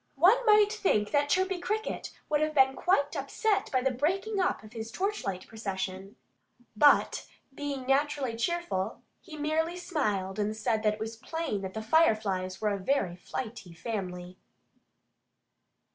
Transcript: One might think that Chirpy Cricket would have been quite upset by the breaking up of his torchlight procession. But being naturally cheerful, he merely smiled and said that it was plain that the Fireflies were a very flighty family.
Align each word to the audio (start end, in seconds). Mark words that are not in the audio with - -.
One 0.17 0.43
might 0.47 0.73
think 0.73 1.11
that 1.11 1.29
Chirpy 1.29 1.59
Cricket 1.59 2.11
would 2.27 2.41
have 2.41 2.55
been 2.55 2.75
quite 2.75 3.15
upset 3.15 3.71
by 3.71 3.81
the 3.81 3.91
breaking 3.91 4.39
up 4.39 4.63
of 4.63 4.73
his 4.73 4.91
torchlight 4.91 5.45
procession. 5.45 6.15
But 6.75 7.27
being 7.53 7.85
naturally 7.85 8.35
cheerful, 8.35 9.03
he 9.21 9.37
merely 9.37 9.77
smiled 9.77 10.39
and 10.39 10.57
said 10.57 10.81
that 10.81 10.93
it 10.95 10.99
was 10.99 11.17
plain 11.17 11.61
that 11.61 11.75
the 11.75 11.83
Fireflies 11.83 12.59
were 12.59 12.71
a 12.73 12.79
very 12.79 13.15
flighty 13.15 13.73
family. 13.75 14.39